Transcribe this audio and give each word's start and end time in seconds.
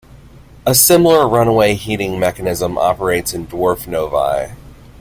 A 0.65 0.73
similar 0.73 1.27
runaway 1.29 1.75
heating 1.75 2.19
mechanism 2.19 2.75
operates 2.75 3.35
in 3.35 3.45
dwarf 3.45 3.85
novae. 3.85 4.55